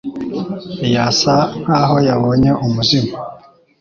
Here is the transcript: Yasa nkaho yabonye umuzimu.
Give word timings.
Yasa 0.93 1.35
nkaho 1.61 1.95
yabonye 2.07 2.51
umuzimu. 2.65 3.13